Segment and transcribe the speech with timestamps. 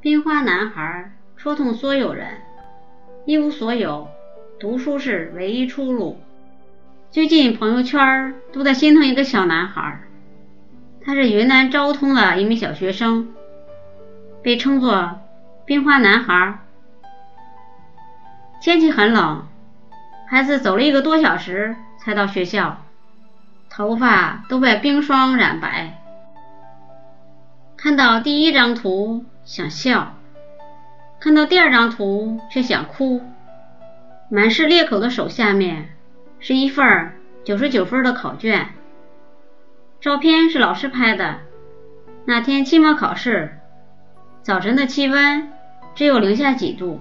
[0.00, 2.28] 冰花男孩戳痛所有人，
[3.26, 4.06] 一无所有，
[4.60, 6.20] 读书是唯一出路。
[7.10, 10.00] 最近朋友圈都在心疼一个小男孩，
[11.04, 13.34] 他是云南昭通的一名小学生，
[14.40, 15.18] 被称作
[15.66, 16.60] “冰花男孩”。
[18.62, 19.48] 天气很冷，
[20.28, 22.84] 孩子走了一个多小时才到学校，
[23.68, 25.98] 头发都被冰霜染白。
[27.76, 29.24] 看到第一张图。
[29.48, 30.14] 想笑，
[31.18, 33.22] 看到第二张图却想哭。
[34.28, 35.88] 满是裂口的手下面
[36.38, 37.12] 是一份
[37.44, 38.68] 九十九分的考卷，
[40.02, 41.38] 照片是老师拍的。
[42.26, 43.58] 那天期末考试，
[44.42, 45.50] 早晨的气温
[45.94, 47.00] 只有零下几度，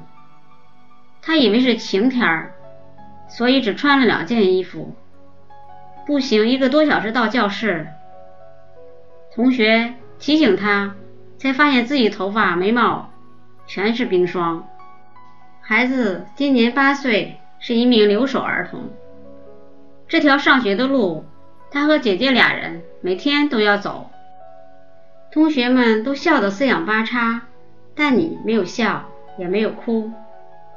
[1.22, 2.54] 他以为是晴天，
[3.28, 4.96] 所以只穿了两件衣服，
[6.06, 7.88] 步行一个多小时到教室。
[9.36, 10.96] 同学提醒他。
[11.38, 13.10] 才发现自己头发、眉毛
[13.68, 14.68] 全是冰霜。
[15.62, 18.90] 孩子今年八岁，是一名留守儿童。
[20.08, 21.26] 这条上学的路，
[21.70, 24.10] 他和姐姐俩人每天都要走。
[25.32, 27.42] 同学们都笑得四仰八叉，
[27.94, 30.12] 但你没有笑，也没有哭，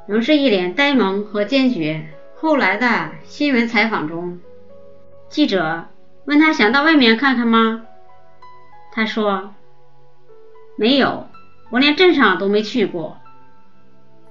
[0.05, 2.05] 仍是一脸呆萌和坚决。
[2.35, 4.39] 后来的新闻采访中，
[5.29, 5.85] 记者
[6.25, 7.83] 问他想到外面看看吗？
[8.91, 9.53] 他说。
[10.77, 11.27] 没有，
[11.69, 13.17] 我连镇上都没去过，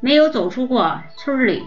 [0.00, 1.64] 没有走出过村里。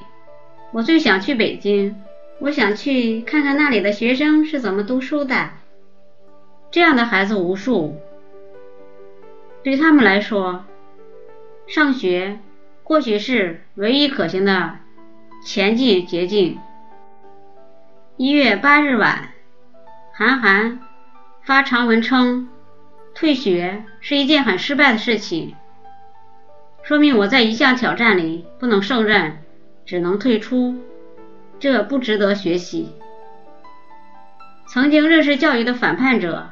[0.71, 1.95] 我最想去北京，
[2.39, 5.51] 我想去看看那里的学生是怎么读书的。
[6.71, 7.95] 这样的孩子无数，
[9.63, 10.66] 对他们来说，
[11.67, 12.39] 上学
[12.83, 14.77] 或许是唯一可行的
[15.45, 16.59] 前进捷径。
[18.17, 19.29] 一月八日晚，
[20.13, 20.79] 韩寒
[21.44, 22.49] 发长文称。
[23.23, 25.55] 退学是一件很失败的事情，
[26.83, 29.38] 说明我在一项挑战里不能胜任，
[29.85, 30.75] 只能退出，
[31.57, 32.91] 这不值得学习。
[34.67, 36.50] 曾经认识教育的反叛者，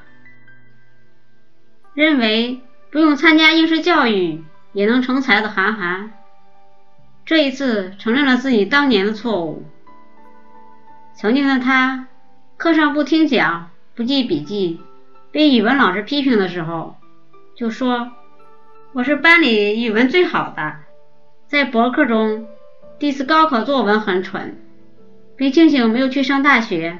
[1.93, 6.13] 认为不用参加应试教育也能成才的韩寒，
[7.25, 9.65] 这一次承认了自己当年的错误。
[11.15, 12.07] 曾经的他，
[12.55, 14.79] 课上不听讲，不记笔记。
[15.31, 16.97] 被语文老师批评的时候，
[17.55, 18.11] 就说
[18.91, 20.75] 我是班里语文最好的。
[21.47, 22.47] 在博客中
[22.99, 24.61] 第一次高考作文很蠢，
[25.37, 26.99] 并庆幸没有去上大学，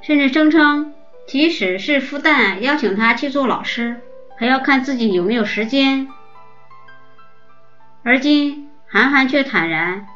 [0.00, 0.94] 甚至声称
[1.26, 4.00] 即使是复旦邀请他去做老师，
[4.38, 6.08] 还要看自己有没有时间。
[8.02, 10.06] 而今，韩寒却坦然，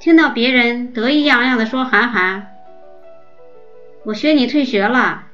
[0.00, 2.48] 听到别人得意洋洋地说：“韩寒，
[4.04, 5.26] 我学你退学了。”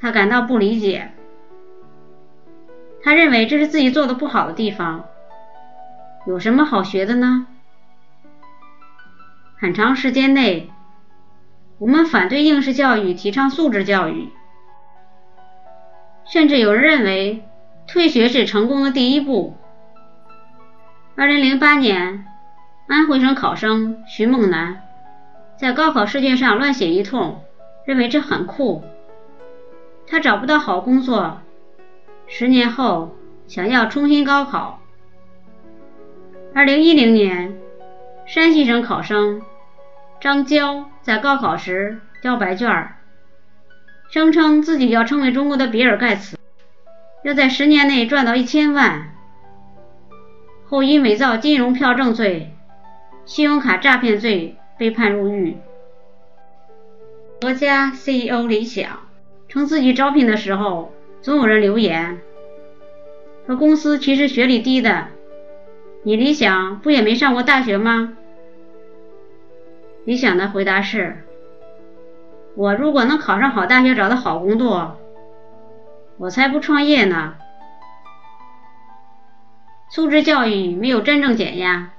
[0.00, 1.12] 他感到不理解，
[3.02, 5.04] 他认为这是自己做的不好的地方。
[6.26, 7.46] 有什么好学的呢？
[9.58, 10.70] 很长时间内，
[11.78, 14.30] 我们反对应试教育，提倡素质教育，
[16.24, 17.44] 甚至有人认为
[17.86, 19.54] 退学是成功的第一步。
[21.14, 22.24] 二零零八年，
[22.88, 24.80] 安徽省考生徐梦楠
[25.58, 27.42] 在高考试卷上乱写一通，
[27.84, 28.82] 认为这很酷。
[30.10, 31.40] 他找不到好工作，
[32.26, 33.16] 十年后
[33.46, 34.80] 想要重新高考。
[36.52, 37.56] 二零一零年，
[38.26, 39.40] 山西省考生
[40.20, 42.88] 张娇在高考时交白卷，
[44.10, 46.36] 声称自己要成为中国的比尔盖茨，
[47.22, 49.12] 要在十年内赚到一千万。
[50.66, 52.52] 后因伪造金融票证罪、
[53.24, 55.56] 信用卡诈骗罪被判入狱。
[57.40, 59.09] 国家 CEO 李想。
[59.50, 62.20] 称自己招聘的时候，总有人留言
[63.46, 65.08] 说公司其实学历低的。
[66.04, 68.16] 你理想不也没上过大学吗？
[70.04, 71.24] 理想的回答是：
[72.54, 74.96] 我如果能考上好大学，找到好工作，
[76.16, 77.34] 我才不创业呢。
[79.90, 81.90] 素质教育没有真正减压。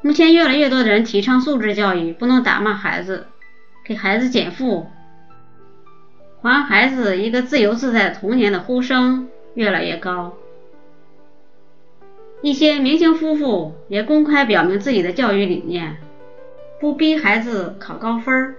[0.00, 3.26] 目前越来越多的人提倡素质教育，不能打骂孩子，
[3.84, 4.86] 给孩子减负。
[6.44, 10.34] 还孩子一个自由自在童年的呼声越来越高，
[12.42, 15.96] 一些明星夫妇也公开表明自己的教育理念：
[16.78, 18.56] 不逼孩子考高分，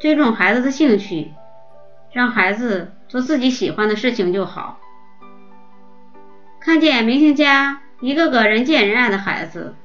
[0.00, 1.30] 尊重孩子的兴趣，
[2.10, 4.80] 让孩子做自己喜欢的事情就好。
[6.58, 9.76] 看见明星家一个个人见人爱的孩子，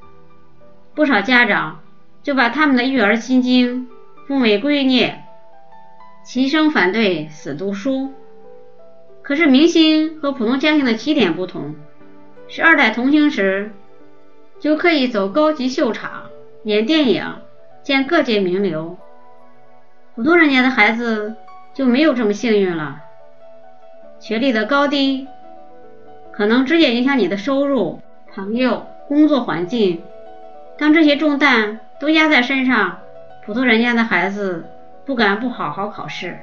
[0.95, 1.81] 不少家长
[2.23, 3.87] 就把他们的育儿心经
[4.27, 5.17] 奉为圭臬。
[6.23, 8.13] 齐声反对死读书，
[9.21, 11.75] 可是明星和普通家庭的起点不同，
[12.47, 13.71] 是二代同行时
[14.61, 16.29] 就可以走高级秀场、
[16.63, 17.25] 演电影、
[17.83, 18.97] 见各界名流，
[20.15, 21.35] 普通人家的孩子
[21.73, 23.01] 就没有这么幸运了。
[24.19, 25.27] 学历的高低
[26.31, 27.99] 可能直接影响你的收入、
[28.33, 30.01] 朋友、工作环境。
[30.77, 32.99] 当这些重担都压在身上，
[33.45, 34.63] 普通人家的孩子
[35.05, 36.39] 不敢不好好考试。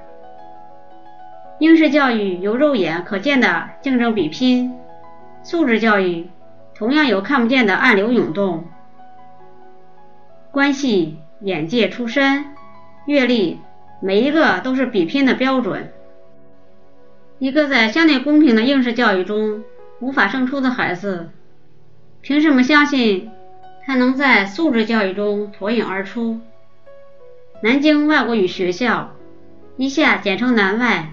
[1.59, 4.75] 应试教育有肉眼可见的竞争比拼，
[5.43, 6.31] 素质教育
[6.75, 8.65] 同样有看不见的暗流涌动。
[10.51, 12.47] 关系、眼界、出身、
[13.07, 13.61] 阅历，
[14.01, 15.93] 每一个都是比拼的标准。
[17.39, 19.63] 一个在相对公平的应试教育中
[20.01, 21.31] 无法胜出的孩子，
[22.21, 23.31] 凭什么相信
[23.85, 26.41] 他能在素质教育中脱颖而出？
[27.63, 29.11] 南京外国语学校，
[29.77, 31.13] 以下简称南外。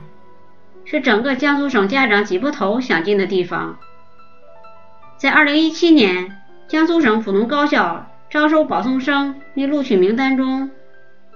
[0.89, 3.77] 是整个江苏省家长挤破头想进的地方。
[5.17, 10.71] 在2017年江苏省普通高校招收保送生拟录取名单中，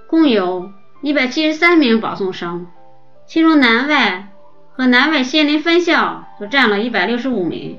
[0.06, 0.70] 共有
[1.02, 2.66] 173名保送生，
[3.26, 4.28] 其中南外
[4.72, 7.78] 和南外仙林分校就占了一百六十五名。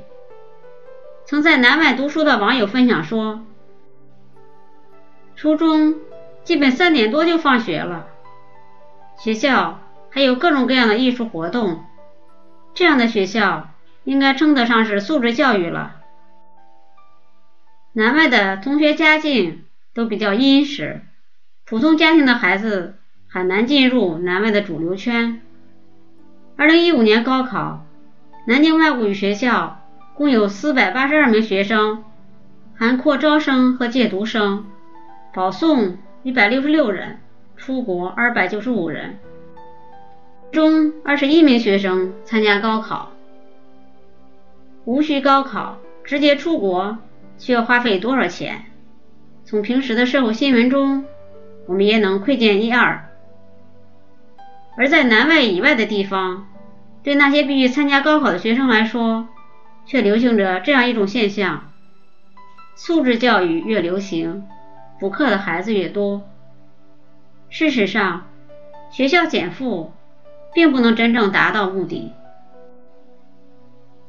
[1.25, 3.41] 曾在南外读书的网友分享说，
[5.35, 5.95] 初中
[6.43, 8.07] 基本三点多就放学了，
[9.17, 9.79] 学校。
[10.15, 11.85] 还有各种各样的艺术活动，
[12.75, 13.69] 这样的学校
[14.03, 15.95] 应该称得上是素质教育了。
[17.93, 21.01] 南外的同学家境都比较殷实，
[21.65, 25.41] 普通家庭的孩子很难进入南外的主流圈。
[26.55, 27.83] 二零一五年高考，
[28.45, 29.81] 南京外国语学校
[30.13, 32.03] 共有四百八十二名学生，
[32.77, 34.67] 含扩招生和借读生，
[35.33, 37.19] 保送一百六十六人，
[37.57, 39.17] 出国二百九十五人。
[40.53, 43.11] 中二十一名学生参加高考，
[44.85, 46.97] 无需高考直接出国
[47.37, 48.63] 需要花费多少钱？
[49.43, 51.03] 从平时的社会新闻中，
[51.67, 53.09] 我们也能窥见一二。
[54.77, 56.47] 而在南外以外的地方，
[57.03, 59.27] 对那些必须参加高考的学生来说，
[59.85, 61.69] 却流行着这样一种现象：
[62.75, 64.45] 素质教育越流行，
[65.03, 66.21] 补课的孩子越多。
[67.49, 68.25] 事实上，
[68.89, 69.91] 学校减负。
[70.53, 72.13] 并不能真正达到目的，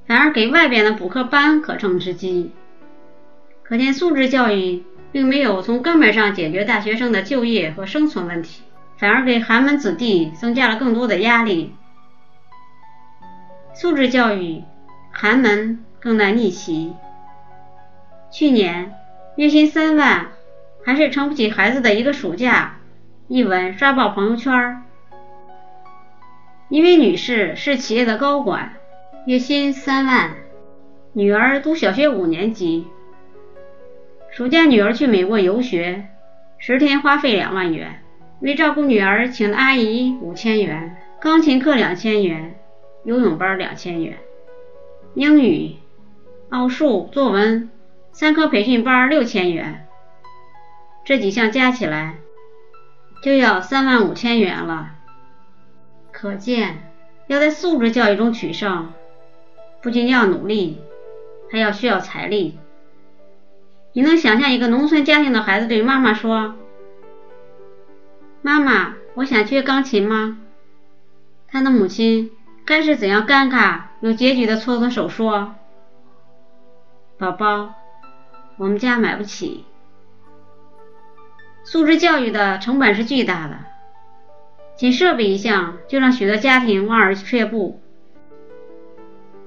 [0.06, 2.52] 反而给外边的补课班可乘之机。
[3.62, 8.62] 可见素质教育并没有从根本上解决大学生的就业和生存问题，
[8.98, 11.74] 反而给寒门子弟增加了更多的压力。
[13.72, 14.62] 素质教育，
[15.10, 16.92] 寒门更难逆袭。
[18.30, 18.92] 去年
[19.36, 20.26] 月薪三万
[20.84, 22.76] 还是撑不起孩子的一个暑假，
[23.26, 24.82] 一文刷爆朋友圈。
[26.68, 28.74] 一位女士是企业的高管，
[29.26, 30.32] 月薪三万，
[31.14, 32.86] 女儿读小学五年级。
[34.30, 36.06] 暑假女儿去美国游学，
[36.58, 38.02] 十天花费两万元，
[38.40, 42.56] 为照顾女儿请的阿姨五千元，钢琴课两千元，
[43.04, 44.18] 游泳班两千元，
[45.14, 45.76] 英语、
[46.50, 47.70] 奥数、作文
[48.12, 49.86] 三科培训班六千元，
[51.04, 52.16] 这几项加起来
[53.22, 54.92] 就要三万五千元了。
[56.12, 56.90] 可见，
[57.26, 58.92] 要在素质教育中取胜，
[59.82, 60.80] 不仅要努力，
[61.50, 62.58] 还要需要财力。
[63.92, 66.54] 你能想象一个农村家庭的孩子对妈妈说
[68.42, 70.38] ：“妈妈，我想学钢琴吗？”
[71.48, 72.30] 他的母亲
[72.64, 75.54] 该是怎样尴尬又结局的搓搓手说
[77.18, 77.74] ：“宝宝，
[78.56, 79.64] 我们家买不起。”
[81.64, 83.56] 素质教育的成本是巨大的。
[84.76, 87.80] 仅设备一项就让许多家庭望而却步，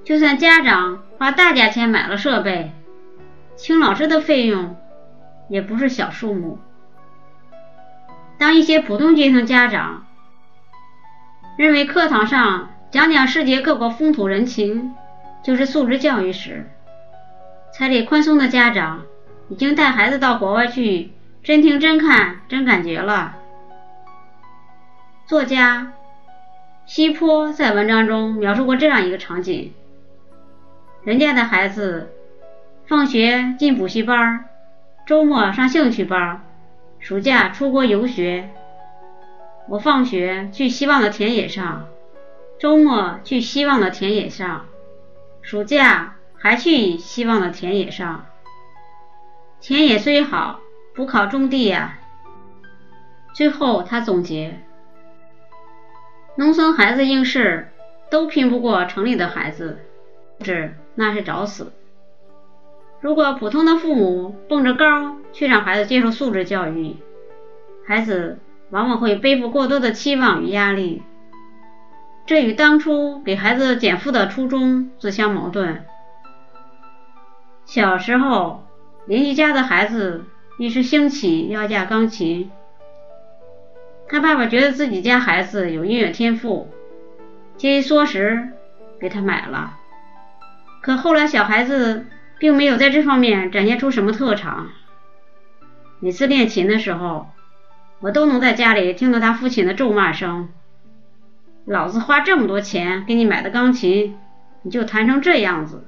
[0.03, 2.71] 就算家长花大价钱买了设备，
[3.55, 4.77] 请老师的费用
[5.50, 6.59] 也不是小数目。
[8.38, 10.05] 当一些普通阶层家长
[11.57, 14.93] 认为课堂上讲讲世界各国风土人情
[15.43, 16.69] 就是素质教育时，
[17.74, 19.03] 财力宽松的家长
[19.50, 21.12] 已经带孩子到国外去
[21.48, 23.38] 真听真看真感觉了。
[25.25, 25.94] 作家
[26.86, 29.72] 西坡在文章中描述过这样一个场景：
[31.06, 32.13] 人家的孩子
[32.86, 34.44] 放学进补习班，
[35.06, 36.44] 周末上兴趣班，
[37.00, 38.50] 暑假出国游学。
[39.70, 41.88] 我放学去希望的田野上，
[42.60, 44.66] 周末去希望的田野上，
[45.42, 48.25] 暑假还去希望的田野上。
[49.62, 50.60] 田野虽好，
[50.98, 52.00] 补考种地呀。
[53.34, 54.60] 最后他总结。
[56.36, 57.70] 农村孩子应试
[58.10, 59.77] 都拼不过城里的孩子，
[60.39, 61.72] 这那是找死。
[63.00, 66.98] 如果普通的父母蹦着高去让孩子接受素质教育，
[67.86, 68.39] 孩子
[68.72, 71.04] 往往会背负过多的期望与压力，
[72.25, 75.86] 这与当初给孩子减负的初衷自相矛盾。
[77.66, 78.66] 小时候，
[79.06, 80.25] 邻居家的孩子
[80.57, 82.51] 一时兴起要架钢琴，
[84.07, 86.69] 他爸爸觉得自己家孩子有音乐天赋，
[87.57, 88.49] 节衣缩食
[88.99, 89.77] 给他买了。
[90.81, 92.05] 可后来，小孩子。
[92.39, 94.69] 并没有在这方面展现出什么特长。
[95.99, 97.29] 每次练琴的时候，
[97.99, 100.49] 我都能在家里听到他父亲的咒骂声
[101.65, 104.19] ：“老子花这么多钱给你买的钢琴，
[104.61, 105.87] 你就弹成这样子。”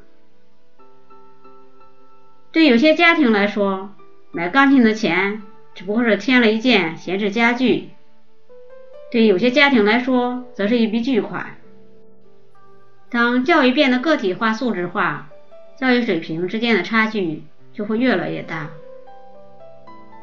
[2.52, 3.92] 对有些家庭来说，
[4.32, 5.42] 买钢琴的钱
[5.74, 7.90] 只不过是添了一件闲置家具；
[9.12, 11.58] 对有些家庭来说，则是一笔巨款。
[13.10, 15.30] 当教育变得个体化、素质化，
[15.80, 17.44] 教育水平之间的差距
[17.74, 18.70] 就会越来越大。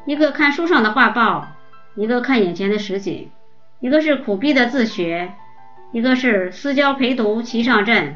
[0.05, 1.47] 一个看书上的画报，
[1.95, 3.27] 一个看眼前的实景；
[3.81, 5.33] 一个是苦逼的自学，
[5.91, 8.15] 一个是私教陪读齐上阵。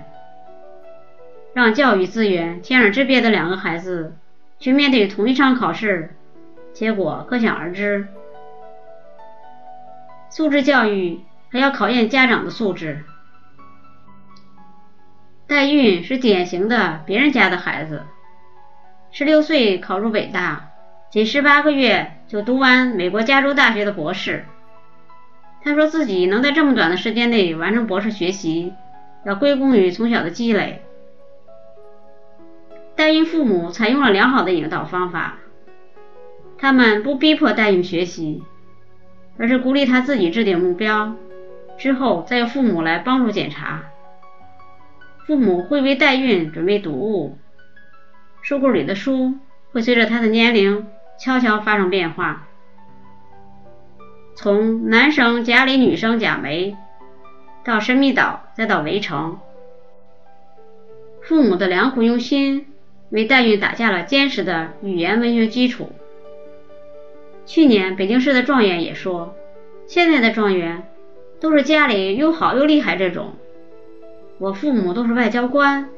[1.54, 4.16] 让教育资源天壤之别的两个孩子
[4.62, 6.16] 去面对同一场考试，
[6.72, 8.08] 结果可想而知。
[10.30, 13.04] 素质教育还要考验家长的素质。
[15.48, 18.04] 代孕是典型的别人家的孩子，
[19.12, 20.70] 十六岁考入北大，
[21.10, 24.46] 仅十八个月就读完美国加州大学的博士。
[25.64, 28.74] 他说自己能在这么短的时间内完成博士学习，
[29.26, 30.84] 要归功于从小的积累。
[33.02, 35.40] 代孕父母采用了良好的引导方法，
[36.60, 38.44] 他们不逼迫代孕学习，
[39.40, 41.16] 而是鼓励他自己制定目标，
[41.80, 43.86] 之后再由父母来帮助检查。
[45.26, 47.40] 父母会为代孕准备读物，
[48.44, 49.34] 书柜里的书
[49.72, 50.86] 会随着他的年龄
[51.18, 52.48] 悄悄发生变化，
[54.36, 56.78] 从男生贾里女生贾梅
[57.66, 59.40] 到神秘岛再到围城，
[61.24, 62.68] 父母的良苦用心
[63.12, 65.92] 为黛玉打下了坚实的语言文学基础。
[67.46, 69.36] 去年北京市的状元也说，
[69.86, 70.88] 现在的状元
[71.40, 73.36] 都是家里又好又厉害这种。
[74.38, 75.90] 我父母都是外交官，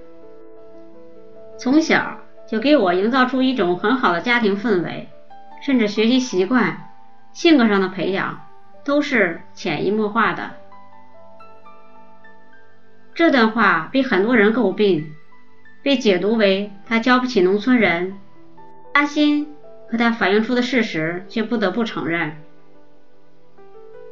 [1.58, 5.08] 从小就给我营造出一种很好的家庭氛围，
[5.66, 6.90] 甚至学习习惯、
[7.32, 8.42] 性格上的培养
[8.84, 10.52] 都是潜移默化的。
[13.14, 15.14] 这段话被很多人诟病，
[15.84, 18.18] 被解读为他教不起农村人。
[18.94, 19.54] 阿心
[19.92, 22.38] 可他反映出的事实却不得不承认：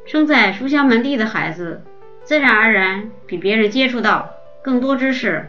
[0.04, 1.82] 生在书香门第的孩子。
[2.24, 4.30] 自然而然比别人接触到
[4.62, 5.48] 更多知识。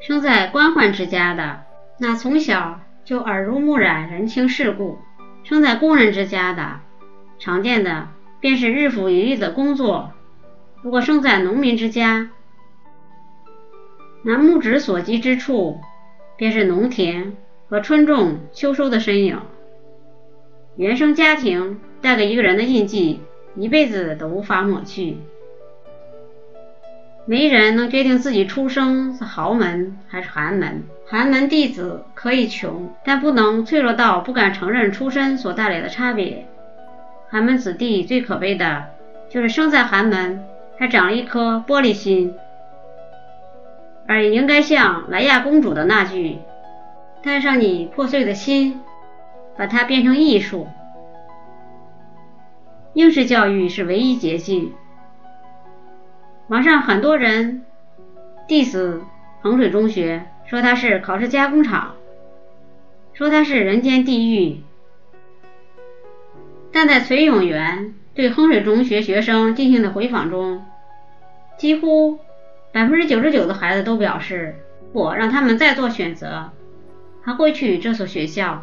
[0.00, 1.64] 生在官宦之家的，
[1.98, 4.98] 那从小就耳濡目染人情世故；
[5.44, 6.80] 生在工人之家的，
[7.38, 8.08] 常见的
[8.40, 10.12] 便是日复一日的工作。
[10.80, 12.30] 如果生在农民之家，
[14.28, 15.80] 那目之所及之处，
[16.36, 17.32] 便是农田
[17.66, 19.40] 和春种秋收的身影。
[20.76, 23.22] 原生家庭带给一个人的印记，
[23.56, 25.16] 一辈子都无法抹去。
[27.24, 30.82] 没人能决定自己出生是豪门还是寒门。
[31.06, 36.46] 寒门弟子可以穷，但不能脆弱到不敢承认出身所带来的差别。
[37.30, 38.84] 寒门子弟最可悲的
[39.30, 40.44] 就是生在寒门，
[40.78, 42.34] 还长了一颗玻璃心，
[44.08, 46.38] 而应该像莱娅公主的那句
[47.22, 48.80] ：“带上你破碎的心，
[49.54, 50.66] 把它变成艺术。”
[52.94, 54.72] 应试教育是唯一捷径。
[56.48, 57.66] 网上很多人
[58.48, 59.00] diss
[59.42, 61.94] 衡水中学，说它是考试加工厂，
[63.12, 64.62] 说它是人间地狱。
[66.72, 70.64] 但在崔永元对衡水中学学生进行的回访中，
[71.58, 72.18] 几乎
[72.78, 74.54] 百分之九十九的孩子都表示，
[74.92, 76.52] 我让他们再做选择，
[77.24, 78.62] 还会去这所学校。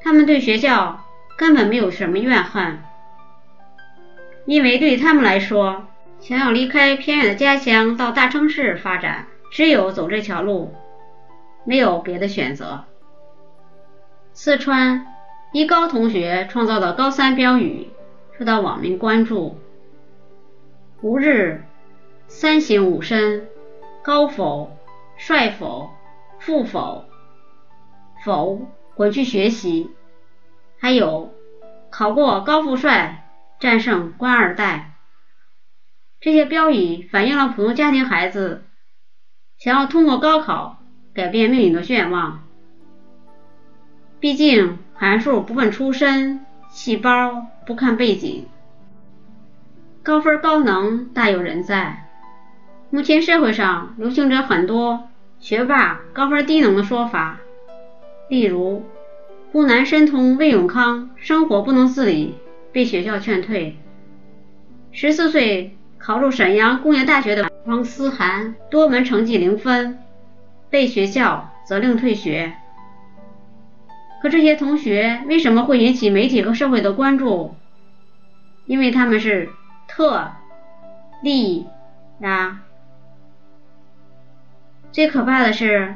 [0.00, 1.04] 他们对学校
[1.36, 2.78] 根本没有什么怨恨，
[4.46, 5.84] 因为对他们来说。
[6.20, 10.74] 想要离开偏远的家乡到大城市发展，只有走这条路，
[11.64, 12.84] 没有别的选择。
[14.32, 15.06] 四川
[15.52, 17.90] 一高同学创造的高三标语
[18.38, 19.58] 受到网民关注
[21.02, 21.62] ：“吾日
[22.28, 23.48] 三省吾身，
[24.04, 24.70] 高否？
[25.16, 25.90] 帅否？
[26.38, 27.06] 富否？
[28.22, 29.90] 否，滚去学习。”
[30.78, 31.32] 还有
[31.90, 34.92] 考过高富帅，战胜官二代。
[36.20, 38.64] 这些标语反映了普通家庭孩子
[39.56, 40.78] 想要通过高考
[41.14, 42.44] 改变命运的愿望。
[44.20, 48.46] 毕竟函数不问出身，细胞不看背景，
[50.02, 52.04] 高分高能大有人在。
[52.90, 57.38] 目前社会上流行着很多学霸高分低能的说法，
[58.30, 58.82] 例如
[59.52, 62.34] 湖南申通魏永康生活不能自理，
[62.72, 63.74] 被学校劝退；
[64.90, 69.98] 十四岁考入沈阳工业大学的王思涵多门成绩零分，
[70.70, 72.54] 被学校责令退学。
[74.22, 77.54] 可这些同学为什么会引起媒体和社会的关注？
[78.64, 79.50] 因为他们是
[79.86, 80.32] 特
[81.22, 81.66] 例
[82.20, 82.62] 呀。
[84.98, 85.94] 最可怕的是，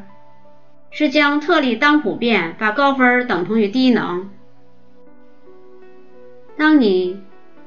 [0.92, 4.30] 是将特例当普遍，把高分等同于低能。
[6.56, 7.20] 当你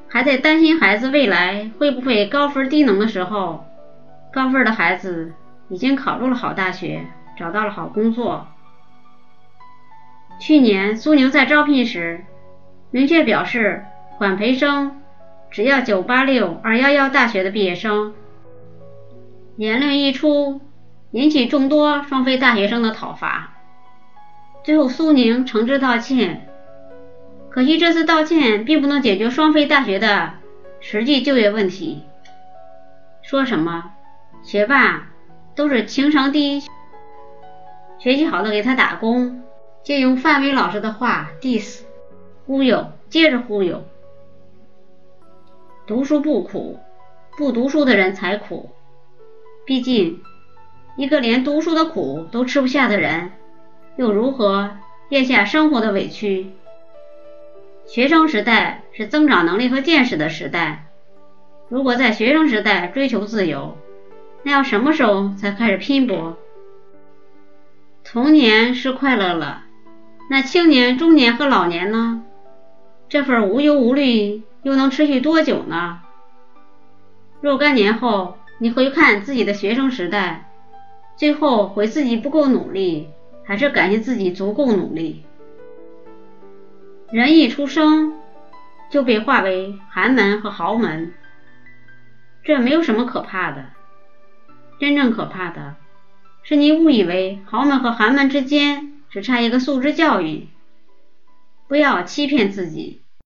[0.08, 3.66] 还在担心孩子未来会不会高分低能的时候，
[4.32, 5.34] 高分的孩子
[5.68, 7.06] 已经考入了好大学，
[7.38, 8.48] 找到了好工作。
[10.40, 12.24] 去年苏宁在招聘时
[12.92, 13.84] 明确表示，
[14.18, 15.02] 管培生
[15.52, 18.14] 只要986、211大学的毕业生。
[19.58, 20.62] 言论一出，
[21.16, 23.54] 引起众多双非大学生的讨伐。
[24.66, 26.50] 最后苏宁诚挚道歉，
[27.50, 30.34] 可惜这次道歉并不能解决双非大学的
[30.82, 32.04] 实际就业问题。
[33.22, 33.94] 说什么
[34.44, 35.08] 学霸
[35.56, 36.62] 都是情商低，
[37.98, 39.42] 学习好的给他打工。
[39.84, 41.84] 借用范伟老师的话，diss，
[42.46, 43.86] 忽悠，接着忽悠。
[45.88, 46.78] 读书不苦，
[47.38, 48.72] 不读书的人才苦。
[49.66, 50.22] 毕竟，
[50.96, 53.32] 一个连读书的苦都吃不下的人，
[53.98, 54.78] 又如何
[55.10, 56.52] 咽下生活的委屈？
[57.86, 60.86] 学生时代是增长能力和见识的时代。
[61.68, 63.78] 如果在学生时代追求自由，
[64.44, 66.38] 那要什么时候才开始拼搏？
[68.04, 69.64] 童年是快乐了。
[70.30, 72.24] 那青年、中年和老年呢？
[73.10, 76.02] 这份无忧无虑又能持续多久呢？
[77.42, 80.52] 若干年后，你回看自己的学生时代，
[81.16, 83.10] 最后悔自己不够努力，
[83.44, 85.24] 还是感谢自己足够努力？
[87.12, 88.14] 人一出生
[88.90, 91.14] 就被划为寒门和豪门，
[92.44, 93.66] 这没有什么可怕的。
[94.80, 95.76] 真正可怕的
[96.44, 98.92] 是你误以为豪门和寒门之间。
[99.08, 100.50] 只差一个素质教育，
[101.70, 103.05] 不要欺骗自己。